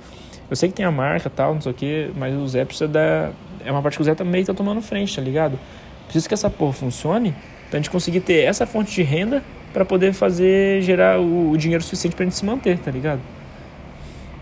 [0.49, 2.89] Eu sei que tem a marca tal, não sei o que, mas o Zé precisa
[2.89, 3.31] dar.
[3.65, 5.57] É uma parte que o Zé também tá tomando frente, tá ligado?
[6.03, 7.33] Preciso que essa porra funcione
[7.69, 11.81] pra gente conseguir ter essa fonte de renda para poder fazer, gerar o, o dinheiro
[11.81, 13.21] suficiente pra gente se manter, tá ligado?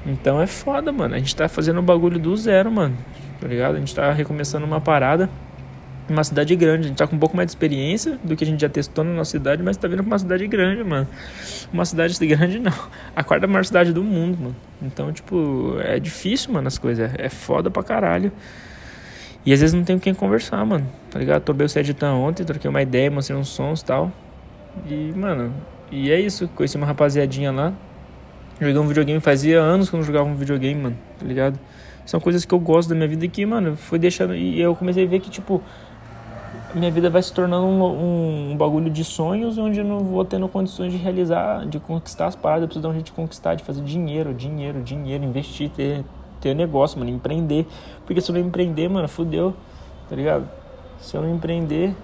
[0.10, 1.16] Então é foda, mano.
[1.16, 2.98] A gente tá fazendo o bagulho do zero, mano.
[3.40, 3.76] Tá ligado?
[3.76, 5.30] A gente tá recomeçando uma parada
[6.10, 6.86] uma cidade grande.
[6.86, 9.04] A gente tá com um pouco mais de experiência do que a gente já testou
[9.04, 11.08] na nossa cidade, mas tá vindo pra uma cidade grande, mano.
[11.72, 12.74] Uma cidade grande não.
[13.16, 14.56] A quarta maior cidade do mundo, mano.
[14.82, 17.12] Então, tipo, é difícil, mano, as coisas.
[17.18, 18.32] É foda pra caralho.
[19.46, 20.86] E às vezes não tenho com quem conversar, mano.
[21.10, 21.44] Tá ligado?
[21.44, 24.12] Tomei o Seditã ontem, troquei uma ideia, mostrei uns sons e tal.
[24.88, 25.54] E, mano,
[25.92, 26.48] e é isso.
[26.50, 27.74] Conheci uma rapaziadinha lá.
[28.60, 31.58] Joguei um videogame fazia anos que eu não jogava um videogame, mano, tá ligado?
[32.06, 34.36] São coisas que eu gosto da minha vida que, mano, foi deixando.
[34.36, 35.62] E eu comecei a ver que, tipo,
[36.76, 40.26] minha vida vai se tornando um, um, um, bagulho de sonhos onde eu não vou
[40.26, 42.64] tendo condições de realizar, de conquistar as paradas.
[42.64, 46.04] Eu preciso dar um jeito de conquistar, de fazer dinheiro, dinheiro, dinheiro, investir, ter,
[46.42, 47.66] ter negócio, mano, empreender.
[48.06, 49.56] Porque se eu não empreender, mano, fudeu,
[50.10, 50.50] tá ligado?
[51.00, 51.96] Se eu não empreender,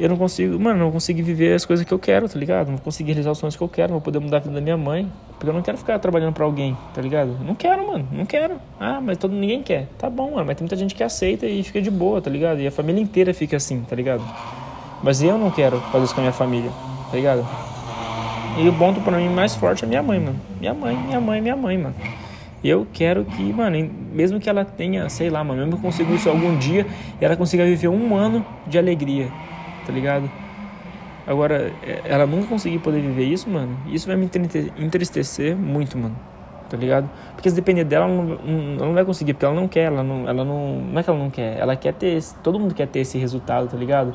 [0.00, 2.70] eu não consigo, mano, não consigo viver as coisas que eu quero, tá ligado?
[2.70, 4.60] Não consigo realizar os sonhos que eu quero, não vou poder mudar a vida da
[4.60, 5.06] minha mãe.
[5.32, 7.36] Porque eu não quero ficar trabalhando para alguém, tá ligado?
[7.44, 8.54] Não quero, mano, não quero.
[8.80, 9.88] Ah, mas todo ninguém quer.
[9.98, 12.60] Tá bom, mano, mas tem muita gente que aceita e fica de boa, tá ligado?
[12.60, 14.22] E a família inteira fica assim, tá ligado?
[15.02, 16.70] Mas eu não quero fazer isso com a minha família,
[17.10, 17.46] tá ligado?
[18.58, 20.40] E o ponto para mim mais forte é minha mãe, mano.
[20.58, 21.94] Minha mãe, minha mãe, minha mãe, mano.
[22.64, 23.76] Eu quero que, mano,
[24.14, 26.86] mesmo que ela tenha, sei lá, mano, mesmo que eu consiga isso algum dia,
[27.20, 29.28] ela consiga viver um ano de alegria
[29.90, 30.30] tá ligado?
[31.26, 34.30] Agora, é, ela nunca conseguir poder viver isso, mano, isso vai me
[34.78, 36.16] entristecer muito, mano.
[36.68, 37.10] Tá ligado?
[37.34, 38.32] Porque se depender dela, ela não,
[38.76, 40.76] ela não vai conseguir, porque ela não quer, ela não, ela não.
[40.76, 42.16] Não é que ela não quer, ela quer ter.
[42.16, 44.14] Esse, todo mundo quer ter esse resultado, tá ligado?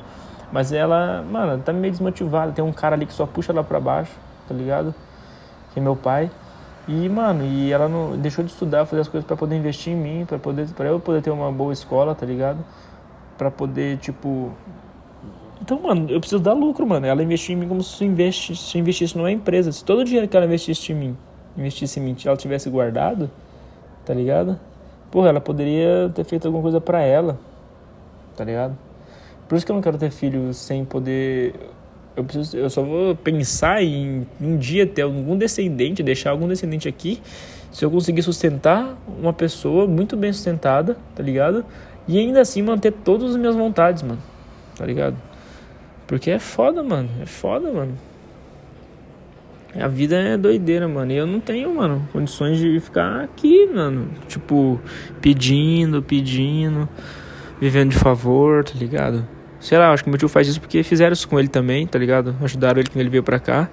[0.54, 2.54] Mas ela, mano, tá meio desmotivada.
[2.54, 4.14] Tem um cara ali que só puxa ela pra baixo,
[4.48, 4.96] tá ligado?
[5.74, 6.32] Que é meu pai.
[6.88, 9.98] E, mano, e ela não deixou de estudar, fazer as coisas para poder investir em
[9.98, 12.60] mim, para poder para eu poder ter uma boa escola, tá ligado?
[13.38, 14.54] Para poder, tipo,
[15.62, 17.06] então, mano, eu preciso dar lucro, mano.
[17.06, 19.72] Ela investiu em mim como se investisse, se investisse numa empresa.
[19.72, 21.18] Se todo o dinheiro que ela investisse em mim,
[21.58, 23.30] investisse em mim, ela tivesse guardado,
[24.06, 24.60] tá ligado?
[25.10, 27.40] Porra, ela poderia ter feito alguma coisa para ela,
[28.36, 28.78] tá ligado?
[29.48, 31.54] Por isso que eu não quero ter filho sem poder.
[32.16, 36.88] Eu, preciso, eu só vou pensar em um dia ter algum descendente, deixar algum descendente
[36.88, 37.22] aqui,
[37.72, 41.66] se eu conseguir sustentar uma pessoa muito bem sustentada, tá ligado?
[42.08, 44.22] E ainda assim manter todas as minhas vontades, mano,
[44.78, 45.16] tá ligado?
[46.08, 47.98] Porque é foda, mano, é foda, mano.
[49.78, 51.12] A vida é doideira, mano.
[51.12, 54.08] E eu não tenho, mano, condições de ficar aqui, mano.
[54.28, 54.80] Tipo,
[55.20, 56.88] pedindo, pedindo,
[57.60, 59.28] vivendo de favor, tá ligado?
[59.60, 62.00] Sei lá, acho que meu tio faz isso porque fizeram isso com ele também, tá
[62.00, 62.36] ligado?
[62.42, 63.70] Ajudaram ele quando ele veio pra cá.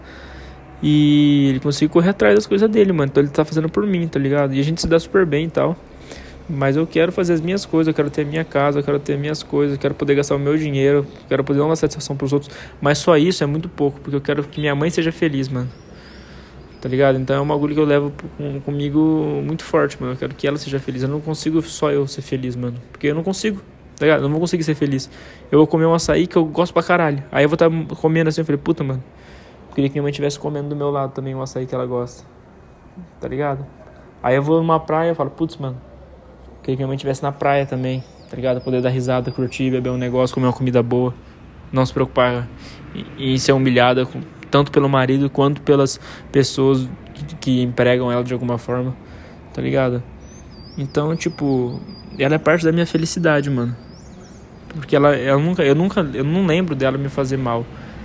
[0.83, 3.09] E ele conseguiu correr atrás das coisas dele, mano.
[3.11, 4.55] Então ele tá fazendo por mim, tá ligado?
[4.55, 5.77] E a gente se dá super bem e tal.
[6.55, 9.17] Mas eu quero fazer as minhas coisas, eu quero ter minha casa, eu quero ter
[9.17, 12.15] minhas coisas, eu quero poder gastar o meu dinheiro, eu quero poder dar uma satisfação
[12.15, 12.55] pros outros.
[12.79, 15.71] Mas só isso é muito pouco, porque eu quero que minha mãe seja feliz, mano.
[16.79, 17.19] Tá ligado?
[17.19, 19.01] Então é um bagulho que eu levo com, comigo
[19.43, 20.13] muito forte, mano.
[20.13, 21.03] Eu quero que ela seja feliz.
[21.03, 22.77] Eu não consigo só eu ser feliz, mano.
[22.91, 23.63] Porque eu não consigo.
[23.97, 24.19] Tá ligado?
[24.19, 25.09] Eu não vou conseguir ser feliz.
[25.51, 27.23] Eu vou comer um açaí que eu gosto pra caralho.
[27.33, 28.43] Aí eu vou estar tá comendo assim.
[28.43, 29.03] Eu falei, puta, mano.
[29.71, 31.87] Eu queria que minha mãe estivesse comendo do meu lado também um açaí que ela
[31.87, 32.27] gosta.
[33.21, 33.65] Tá ligado?
[34.23, 35.81] Aí eu vou numa praia e falo, putz, mano.
[36.63, 38.03] Queria que minha mãe estivesse na praia também.
[38.31, 38.61] Tá ligado?
[38.61, 41.13] Poder dar risada, curtir, beber um negócio, comer uma comida boa.
[41.73, 42.49] Não se preocupar
[43.19, 44.07] em, ser humilhada
[44.51, 45.99] tanto pelo marido quanto pelas
[46.31, 46.89] pessoas
[47.41, 48.95] que empregam ela de alguma forma,
[49.53, 50.03] tá ligado?
[50.77, 51.81] Então, tipo,
[52.19, 53.75] ela é parte da minha felicidade, mano.
[54.75, 57.65] Porque ela, ela nunca, eu nunca, eu não lembro dela me fazer mal,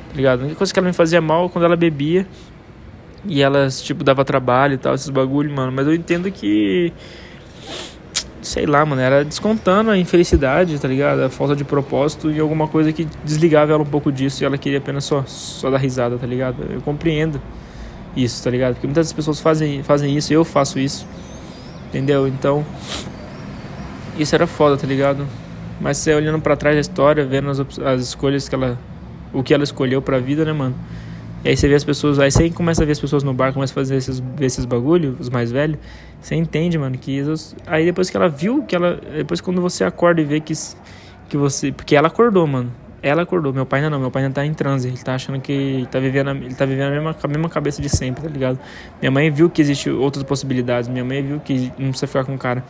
[0.10, 0.40] tá ligado?
[0.40, 2.28] A única coisa que ela me fazia mal é quando ela bebia
[3.26, 5.72] e ela, tipo, dava trabalho e tal, esses bagulho, mano.
[5.72, 6.94] Mas eu entendo que
[8.48, 11.24] sei lá, mano, era descontando a infelicidade, tá ligado?
[11.24, 14.58] A falta de propósito e alguma coisa que desligava ela um pouco disso e ela
[14.58, 16.64] queria apenas só, só dar risada, tá ligado?
[16.72, 17.42] Eu compreendo
[18.16, 18.76] isso, tá ligado?
[18.76, 21.06] Porque muitas pessoas fazem, fazem isso, eu faço isso,
[21.90, 22.28] entendeu?
[22.28, 22.66] Então,
[24.18, 25.28] isso era foda, tá ligado?
[25.80, 28.80] Mas você olhando para trás da história, vendo as, as escolhas que ela.
[29.34, 30.76] o que ela escolheu pra vida, né, mano?
[31.44, 33.54] E aí você vê as pessoas, aí você começa a ver as pessoas no bar,
[33.54, 35.78] começa a fazer esses, ver esses bagulho, os mais velhos,
[36.20, 37.24] você entende, mano, que
[37.66, 40.54] aí depois que ela viu, que ela, depois quando você acorda e vê que,
[41.30, 42.72] que você, porque ela acordou, mano,
[43.02, 45.40] ela acordou, meu pai ainda não, meu pai ainda tá em transe, ele tá achando
[45.40, 48.30] que ele tá vivendo, ele tá vivendo a mesma, a mesma cabeça de sempre, tá
[48.30, 48.60] ligado?
[49.00, 52.34] Minha mãe viu que existe outras possibilidades, minha mãe viu que não precisa ficar com
[52.34, 52.64] um cara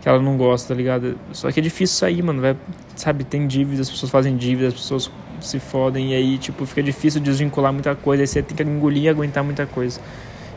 [0.00, 1.18] que ela não gosta, tá ligado?
[1.32, 2.56] Só que é difícil sair, mano, vai,
[2.94, 6.82] sabe, tem dívidas, as pessoas fazem dívidas, as pessoas se fodem e aí, tipo, fica
[6.82, 10.00] difícil desvincular muita coisa, aí você tem que engolir e aguentar muita coisa.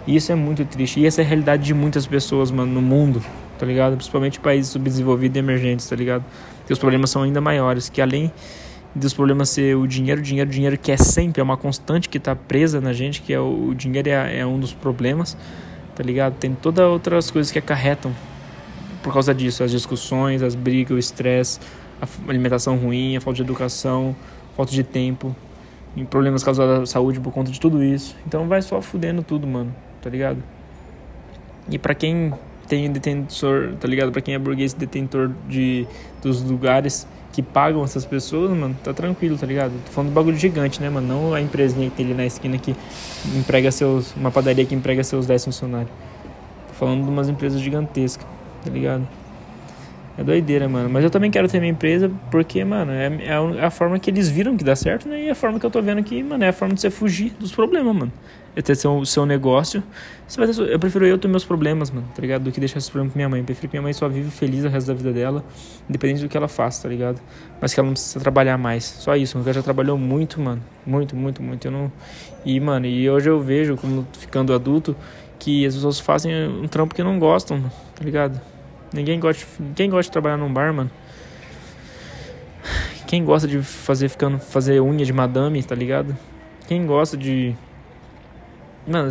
[0.07, 0.99] E isso é muito triste.
[0.99, 3.21] E essa é a realidade de muitas pessoas, mano, no mundo,
[3.57, 3.95] tá ligado?
[3.95, 6.23] Principalmente países subdesenvolvidos e emergentes, tá ligado?
[6.65, 8.31] Que os problemas são ainda maiores, que além
[8.95, 12.35] dos problemas ser o dinheiro, dinheiro, dinheiro que é sempre, é uma constante que tá
[12.35, 15.37] presa na gente, que é o, o dinheiro é, é um dos problemas,
[15.95, 16.33] tá ligado?
[16.35, 18.11] Tem todas outras coisas que acarretam
[19.03, 21.59] por causa disso, as discussões, as brigas, o estresse,
[22.01, 24.15] a alimentação ruim, a falta de educação,
[24.59, 25.33] falta de tempo,
[25.95, 28.13] em problemas causados à saúde por conta de tudo isso.
[28.27, 30.43] Então vai só fudendo tudo, mano, tá ligado?
[31.71, 32.33] E para quem
[32.67, 34.11] tem detentor, tá ligado?
[34.11, 35.87] Para quem é burguês detentor de
[36.21, 39.71] dos lugares que pagam essas pessoas, mano, tá tranquilo, tá ligado?
[39.85, 41.07] Tô falando do bagulho gigante, né, mano?
[41.07, 42.75] Não a empresinha que tem ali na esquina que
[43.37, 44.13] emprega seus.
[44.13, 45.91] Uma padaria que emprega seus 10 funcionários.
[46.67, 48.27] Tô falando de umas empresas gigantescas,
[48.61, 49.07] tá ligado?
[50.19, 50.89] É doideira, mano.
[50.89, 54.27] Mas eu também quero ter minha empresa porque, mano, é, é a forma que eles
[54.27, 55.23] viram que dá certo, né?
[55.23, 57.31] E a forma que eu tô vendo que, mano, é a forma de você fugir
[57.39, 58.11] dos problemas, mano.
[58.53, 59.81] É ter seu, seu negócio.
[60.27, 62.43] Você vai ter, eu prefiro eu ter meus problemas, mano, tá ligado?
[62.43, 63.39] Do que deixar esses problemas com minha mãe.
[63.39, 65.41] Eu prefiro que minha mãe só vive feliz o resto da vida dela,
[65.89, 67.21] independente do que ela faça, tá ligado?
[67.61, 68.83] Mas que ela não precisa trabalhar mais.
[68.83, 70.61] Só isso, ela já trabalhou muito, mano.
[70.85, 71.65] Muito, muito, muito.
[71.65, 71.89] Eu não.
[72.43, 74.97] E, mano, e hoje eu vejo, como ficando adulto,
[75.39, 77.63] que as pessoas fazem um trampo que não gostam,
[77.95, 78.41] tá ligado?
[78.93, 80.91] Ninguém gosta, quem gosta de trabalhar num bar, mano?
[83.07, 86.15] Quem gosta de fazer ficando fazer unha de madame, tá ligado?
[86.67, 87.55] Quem gosta de
[88.89, 89.07] Mano,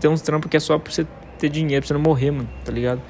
[0.00, 1.06] tem uns trampos que é só pra você
[1.38, 3.00] ter dinheiro, pra você não morrer, mano, tá ligado?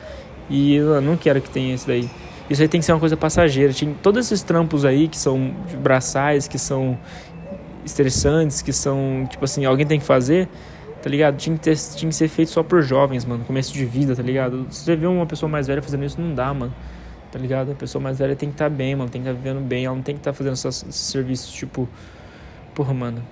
[0.50, 2.08] E eu não quero que tenha isso daí.
[2.50, 3.72] Isso aí tem que ser uma coisa passageira.
[3.72, 6.98] Tinha todos esses trampos aí que são braçais, que são
[7.82, 10.48] estressantes, que são, tipo assim, alguém tem que fazer
[11.02, 11.36] tá ligado?
[11.36, 14.22] Tinha que, ter, tinha que ser feito só por jovens, mano, começo de vida, tá
[14.22, 14.66] ligado?
[14.70, 16.72] Se você vê uma pessoa mais velha fazendo isso, não dá, mano,
[17.30, 17.72] tá ligado?
[17.72, 19.66] A pessoa mais velha tem que estar tá bem, mano, tem que estar tá vivendo
[19.66, 21.88] bem, ela não tem que estar tá fazendo esses, serviços, tipo,
[22.72, 23.22] porra, mano,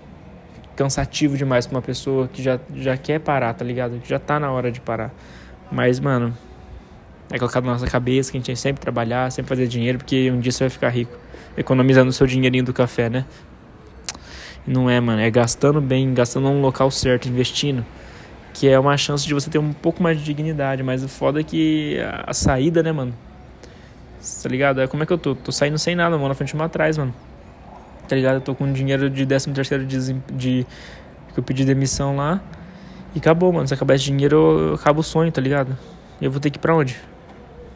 [0.75, 4.01] cansativo demais pra uma pessoa que já, já quer parar, tá ligado?
[4.01, 5.15] Que já tá na hora de parar.
[5.71, 6.37] Mas, mano,
[7.31, 10.29] é colocado na nossa cabeça que a gente tem sempre trabalhar, sempre fazer dinheiro, porque
[10.33, 11.17] um dia você vai ficar rico.
[11.57, 13.25] Economizando o seu dinheirinho do café, né?
[14.67, 15.21] Não é, mano.
[15.21, 17.85] É gastando bem, gastando num local certo, investindo.
[18.53, 20.83] Que é uma chance de você ter um pouco mais de dignidade.
[20.83, 23.15] Mas o foda é que a, saída, né, mano?
[24.43, 24.81] Tá ligado?
[24.81, 25.35] É como é que eu tô?
[25.35, 27.15] Tô saindo sem nada, mano, na frente e atrás, mano.
[28.07, 28.37] Tá ligado?
[28.37, 30.67] Eu tô com dinheiro de 13 terceiro de, de
[31.33, 32.41] que eu pedi demissão lá.
[33.15, 33.67] E acabou, mano.
[33.67, 35.77] Se acabar esse dinheiro, eu, o sonho, tá ligado?
[36.21, 36.97] Eu vou ter que ir pra onde?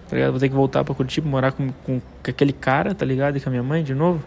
[0.08, 0.32] Tá ligado?
[0.32, 3.36] Vou ter que voltar pra Curitiba, morar com, com, com aquele cara, tá ligado?
[3.36, 4.22] E com a minha mãe de novo.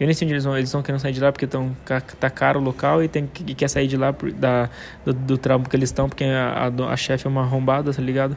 [0.00, 0.56] Eu nem sei onde eles vão.
[0.56, 1.76] Eles estão querendo sair de lá porque tão,
[2.18, 4.70] tá caro o local e, tem, e quer sair de lá por, da,
[5.04, 8.00] do, do trampo que eles estão porque a, a, a chefe é uma arrombada, tá
[8.00, 8.34] ligado?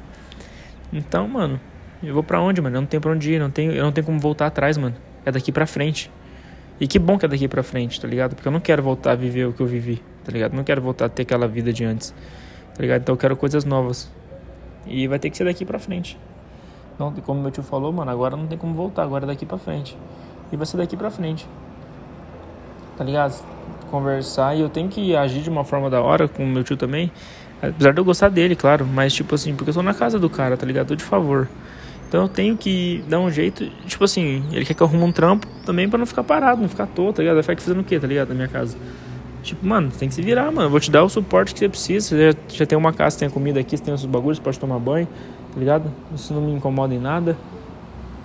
[0.92, 1.60] Então, mano,
[2.04, 2.76] eu vou pra onde, mano?
[2.76, 4.96] Eu não tenho pra onde ir, não tenho, eu não tenho como voltar atrás, mano.
[5.26, 6.12] É daqui pra frente.
[6.82, 8.36] E que bom que é daqui pra frente, tá ligado?
[8.36, 10.54] Porque eu não quero voltar a viver o que eu vivi, tá ligado?
[10.54, 12.14] Não quero voltar a ter aquela vida de antes,
[12.76, 13.02] tá ligado?
[13.04, 14.12] Então eu quero coisas novas.
[14.86, 16.20] E vai ter que ser daqui pra frente.
[17.00, 19.58] Não, como meu tio falou, mano, agora não tem como voltar, agora é daqui pra
[19.58, 19.98] frente.
[20.54, 21.48] E vai ser daqui pra frente.
[22.96, 23.44] Tá ligado?
[23.90, 27.12] Conversar e eu tenho que agir de uma forma da hora com meu tio também.
[27.60, 28.86] Apesar de eu gostar dele, claro.
[28.86, 30.90] Mas, tipo assim, porque eu tô na casa do cara, tá ligado?
[30.90, 31.50] Tô de favor.
[32.08, 33.68] Então eu tenho que dar um jeito.
[33.88, 36.70] Tipo assim, ele quer que eu arrume um trampo também pra não ficar parado, não
[36.70, 37.36] ficar toa, tá ligado?
[37.36, 38.30] Vai ficar fazendo o quê, tá ligado?
[38.30, 38.78] Na minha casa.
[39.42, 40.70] Tipo, mano, tem que se virar, mano.
[40.70, 42.10] vou te dar o suporte que você precisa.
[42.10, 44.78] Você já, já tem uma casa, tem comida aqui, você tem os bagulhos, pode tomar
[44.78, 45.08] banho,
[45.52, 45.92] tá ligado?
[46.14, 47.36] Isso não me incomoda em nada.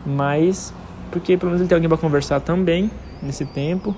[0.05, 0.75] Mas,
[1.11, 2.91] porque pelo menos ele tem alguém pra conversar também
[3.23, 3.95] nesse tempo.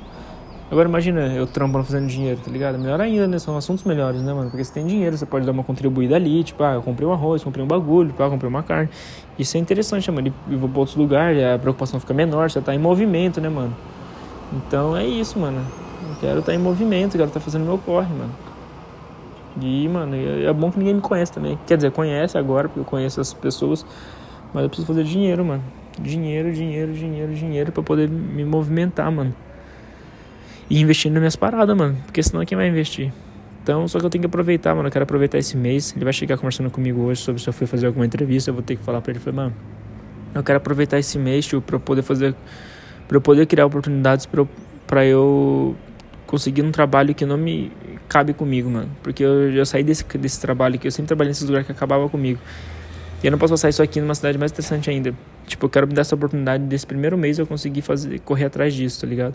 [0.70, 2.78] Agora imagina eu trampando fazendo dinheiro, tá ligado?
[2.78, 3.40] Melhor ainda, né?
[3.40, 4.50] São assuntos melhores, né, mano?
[4.50, 7.12] Porque você tem dinheiro, você pode dar uma contribuída ali, tipo, ah, eu comprei um
[7.12, 8.88] arroz, comprei um bagulho, pá, comprei uma carne.
[9.36, 10.34] Isso é interessante, né, mano?
[10.48, 13.76] E vou pra outros lugares, a preocupação fica menor, você tá em movimento, né, mano?
[14.52, 15.60] Então é isso, mano.
[16.08, 18.32] Eu quero estar tá em movimento, quero estar tá fazendo meu corre, mano.
[19.60, 21.58] E, mano, é bom que ninguém me conhece também.
[21.66, 23.84] Quer dizer, conhece agora, porque eu conheço as pessoas,
[24.54, 25.64] mas eu preciso fazer dinheiro, mano.
[26.02, 29.34] Dinheiro, dinheiro, dinheiro, dinheiro pra poder me movimentar, mano
[30.70, 31.96] e investir nas minhas paradas, mano.
[32.06, 33.12] Porque senão quem vai investir?
[33.62, 34.86] Então, só que eu tenho que aproveitar, mano.
[34.86, 35.92] Eu quero aproveitar esse mês.
[35.94, 38.50] Ele vai chegar conversando comigo hoje sobre se eu fui fazer alguma entrevista.
[38.50, 39.18] Eu vou ter que falar pra ele.
[39.18, 39.54] Falei, mano,
[40.32, 42.34] eu quero aproveitar esse mês, tio, pra eu poder fazer.
[43.08, 44.48] Pra eu poder criar oportunidades pra eu,
[44.86, 45.74] pra eu
[46.24, 47.72] conseguir um trabalho que não me
[48.08, 48.88] cabe comigo, mano.
[49.02, 52.08] Porque eu já saí desse, desse trabalho que eu sempre trabalhei nesses lugares que acabava
[52.08, 52.38] comigo.
[53.22, 55.14] E eu não posso passar isso aqui numa cidade mais interessante ainda.
[55.46, 58.72] Tipo, eu quero me dar essa oportunidade desse primeiro mês eu conseguir fazer, correr atrás
[58.72, 59.34] disso, tá ligado?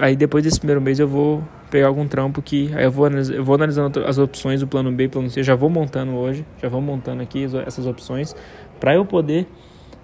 [0.00, 2.70] Aí depois desse primeiro mês eu vou pegar algum trampo que.
[2.74, 5.42] Aí eu vou, eu vou analisando as opções do plano B plano C.
[5.42, 8.36] Já vou montando hoje, já vou montando aqui essas opções
[8.78, 9.48] para eu poder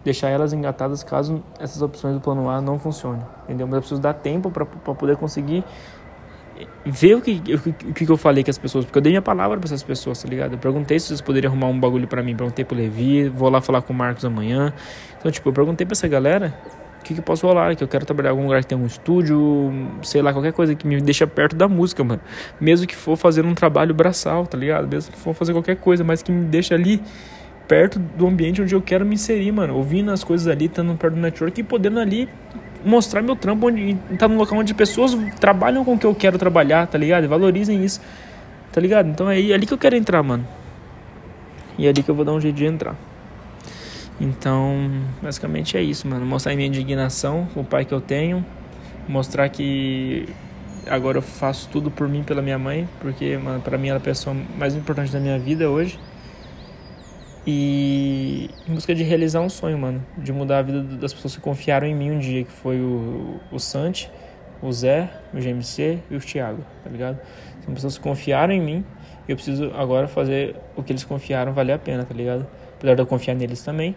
[0.02, 3.22] deixar elas engatadas caso essas opções do plano A não funcionem.
[3.44, 3.66] Entendeu?
[3.66, 5.62] Mas eu preciso dar tempo para poder conseguir
[6.84, 7.42] ver o que,
[7.88, 10.22] o, que eu falei com as pessoas, porque eu dei minha palavra para essas pessoas,
[10.22, 10.52] tá ligado?
[10.52, 13.60] Eu perguntei se vocês poderiam arrumar um bagulho para mim, perguntei pro Levi, vou lá
[13.60, 14.72] falar com o Marcos amanhã.
[15.18, 16.54] Então, tipo, eu perguntei para essa galera
[17.00, 18.86] o que, que posso rolar, que eu quero trabalhar em algum lugar que tenha um
[18.86, 22.20] estúdio, sei lá, qualquer coisa que me deixa perto da música, mano.
[22.60, 24.88] Mesmo que for fazer um trabalho braçal, tá ligado?
[24.88, 27.00] Mesmo que for fazer qualquer coisa, mas que me deixa ali
[27.68, 29.76] perto do ambiente onde eu quero me inserir, mano.
[29.76, 32.28] Ouvindo as coisas ali, estando perto do network e podendo ali
[32.84, 36.38] mostrar meu trampo, onde tá num local onde pessoas trabalham com o que eu quero
[36.38, 37.24] trabalhar, tá ligado?
[37.24, 38.00] E valorizem isso,
[38.72, 39.08] tá ligado?
[39.08, 40.46] Então é ali que eu quero entrar, mano.
[41.78, 42.96] E é ali que eu vou dar um jeito de entrar.
[44.20, 44.90] Então,
[45.22, 46.26] basicamente é isso, mano.
[46.26, 48.44] Mostrar minha indignação com o pai que eu tenho.
[49.08, 50.28] Mostrar que
[50.88, 52.88] agora eu faço tudo por mim, pela minha mãe.
[53.00, 55.98] Porque, mano, pra mim ela é a pessoa mais importante da minha vida hoje.
[57.50, 60.04] E em busca de realizar um sonho, mano.
[60.18, 62.44] De mudar a vida das pessoas que confiaram em mim um dia.
[62.44, 64.10] Que foi o, o Santi,
[64.60, 67.18] o Zé, o GMC e o Thiago, tá ligado?
[67.64, 68.84] São pessoas que confiaram em mim.
[69.26, 72.46] E eu preciso agora fazer o que eles confiaram valer a pena, tá ligado?
[72.76, 73.94] apesar de eu confiar neles também.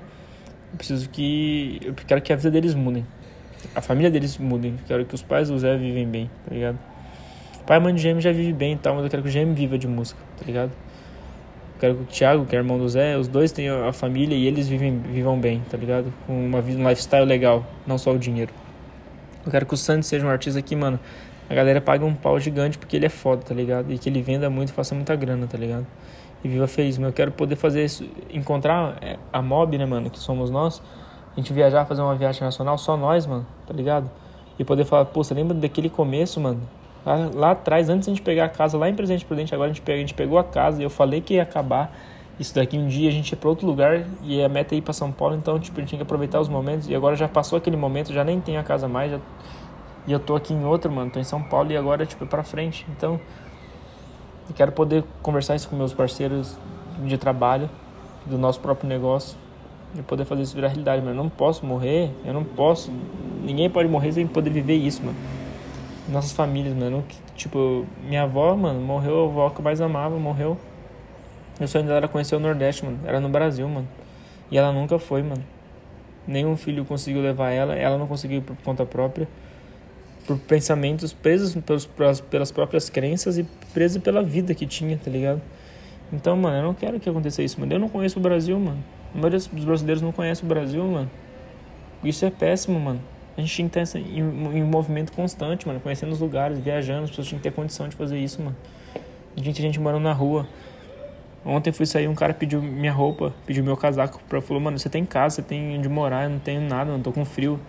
[0.72, 1.82] Eu preciso que.
[1.84, 3.06] Eu quero que a vida deles mudem.
[3.76, 4.72] A família deles mudem.
[4.72, 6.80] Eu quero que os pais do Zé vivem bem, tá ligado?
[7.68, 9.32] Pai e mãe do Gêmeo já vive bem e tal, mas eu quero que o
[9.32, 10.72] Gêmeo viva de música, tá ligado?
[11.82, 14.48] Quero que o Thiago, que é irmão do Zé, os dois tenham a família e
[14.48, 16.14] eles vivem, vivam bem, tá ligado?
[16.26, 18.54] Com uma vida, um lifestyle legal, não só o dinheiro.
[19.46, 20.98] Eu quero que o Santos seja um artista que, mano,
[21.50, 23.92] a galera paga um pau gigante porque ele é foda, tá ligado?
[23.92, 25.86] E que ele venda muito e faça muita grana, tá ligado?
[26.44, 26.98] e viva feliz.
[26.98, 30.82] Mas eu quero poder fazer isso, encontrar é, a mob, né, mano, que somos nós.
[31.36, 34.10] A gente viajar, fazer uma viagem nacional, só nós, mano, tá ligado?
[34.60, 36.62] E poder falar, pô, você lembra daquele começo, mano?
[37.06, 39.72] Lá, lá atrás, antes de a gente pegar a casa, lá em Presidente Prudente, agora
[39.72, 41.96] a gente, pega, a gente pegou a casa e eu falei que ia acabar.
[42.40, 44.82] Isso daqui um dia a gente ia para outro lugar e a meta é ir
[44.82, 46.88] para São Paulo, então tipo, a gente tinha que aproveitar os momentos.
[46.88, 49.12] E agora já passou aquele momento, já nem tem a casa mais.
[49.12, 49.20] Já,
[50.08, 52.28] e eu tô aqui em outro, mano, tô em São Paulo e agora, tipo, é
[52.28, 52.86] pra frente.
[52.90, 53.20] Então,
[54.50, 56.58] e quero poder conversar isso com meus parceiros
[57.06, 57.70] de trabalho,
[58.26, 59.38] do nosso próprio negócio,
[59.96, 61.02] e poder fazer isso virar realidade.
[61.04, 62.92] Mas eu não posso morrer, eu não posso.
[63.44, 65.18] Ninguém pode morrer sem poder viver isso, mano.
[66.12, 67.04] Nossas famílias, mano.
[67.36, 70.58] Tipo, minha avó, mano, morreu, a avó que eu mais amava, morreu.
[71.60, 73.00] Meu sonho dela era conhecer o Nordeste, mano.
[73.06, 73.88] Era no Brasil, mano.
[74.50, 75.44] E ela nunca foi, mano.
[76.28, 79.28] Nenhum filho conseguiu levar ela, ela não conseguiu ir por conta própria.
[80.28, 81.86] Por pensamentos presos pelos,
[82.22, 83.44] pelas próprias crenças e
[83.74, 85.42] presa pela vida que tinha, tá ligado?
[86.14, 87.74] Então, mano, eu não quero que aconteça isso, mano.
[87.74, 88.84] Eu não conheço o Brasil, mano.
[89.14, 91.10] A maioria dos brasileiros não conhece o Brasil, mano.
[92.04, 93.00] Isso é péssimo, mano.
[93.38, 95.80] A gente tinha que estar em, movimento constante, mano.
[95.80, 97.06] Conhecendo os lugares, viajando.
[97.06, 98.56] As pessoas tinham que ter condição de fazer isso, mano.
[99.38, 100.48] A gente, a gente morando na rua.
[101.44, 104.22] Ontem fui sair, um cara pediu minha roupa, pediu meu casaco.
[104.30, 107.02] Pra, falou, mano, você tem casa, você tem onde morar, eu não tenho nada, não
[107.02, 107.60] tô com frio.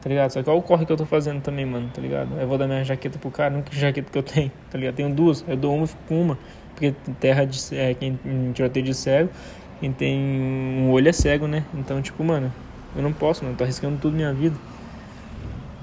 [0.00, 0.30] Tá ligado?
[0.30, 2.36] Só que olha o corre que eu tô fazendo também, mano, tá ligado?
[2.40, 4.94] Eu vou dar minha jaqueta pro cara, nunca jaqueta que eu tenho, tá ligado?
[4.94, 6.38] Tenho duas, eu dou uma e fico com uma.
[6.70, 8.18] Porque terra de é, quem
[8.54, 9.30] tiroteio de cego,
[9.78, 11.64] quem tem um olho é cego, né?
[11.74, 12.52] Então, tipo, mano,
[12.96, 14.56] eu não posso, mano, tô arriscando tudo minha vida.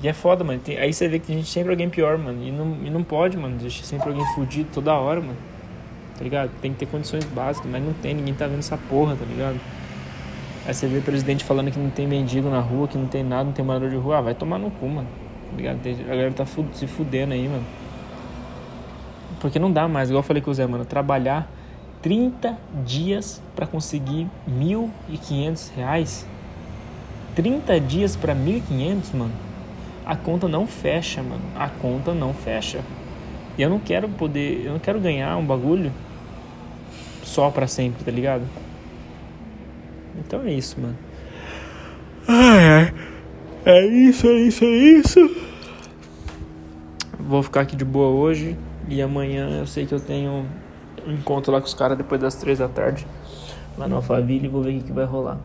[0.02, 0.60] E é foda, mano.
[0.60, 2.42] Tem, aí você vê que tem gente sempre alguém pior, mano.
[2.44, 3.58] E não, e não pode, mano.
[3.58, 5.38] Deixa sempre alguém fudido toda hora, mano.
[6.18, 6.52] Tá ligado?
[6.62, 9.60] Tem que ter condições básicas, mas não tem, ninguém tá vendo essa porra, tá ligado?
[10.66, 13.24] Aí você vê o presidente falando que não tem mendigo na rua, que não tem
[13.24, 14.18] nada, não tem morador de rua.
[14.18, 15.08] Ah, vai tomar no cu, mano.
[15.50, 15.80] Tá ligado?
[15.88, 17.66] A galera tá se fudendo aí, mano.
[19.40, 20.86] Porque não dá mais, igual eu falei com o Zé, mano.
[20.86, 21.50] Trabalhar
[22.02, 26.28] 30 dias para conseguir 1.500 reais.
[27.36, 29.49] 30 dias para 1.500, mano.
[30.10, 31.44] A conta não fecha, mano.
[31.56, 32.84] A conta não fecha.
[33.56, 35.92] E eu não quero poder, eu não quero ganhar um bagulho
[37.22, 38.42] só para sempre, tá ligado?
[40.18, 40.98] Então é isso, mano.
[42.28, 42.92] Ai,
[43.64, 45.36] É isso, é isso, é isso.
[47.20, 48.58] Vou ficar aqui de boa hoje.
[48.88, 50.44] E amanhã eu sei que eu tenho
[51.06, 53.06] um encontro lá com os caras depois das três da tarde.
[53.78, 55.38] Lá no Alphaville e vou ver o que, que vai rolar.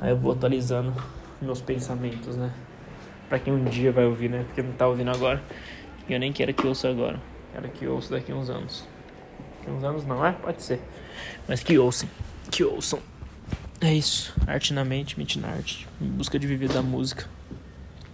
[0.00, 0.94] Aí eu vou atualizando
[1.42, 2.50] meus pensamentos, né?
[3.34, 4.44] Pra quem um dia vai ouvir, né?
[4.46, 5.42] Porque não tá ouvindo agora.
[6.08, 7.20] E eu nem quero que ouça agora.
[7.52, 8.86] Quero que ouça daqui a uns anos.
[9.58, 10.30] Daqui uns anos não, é?
[10.30, 10.80] Pode ser.
[11.48, 12.08] Mas que ouçam.
[12.48, 13.00] Que ouçam.
[13.80, 14.32] É isso.
[14.46, 15.88] Arte na mente, mente na arte.
[16.00, 17.28] Em busca de viver da música.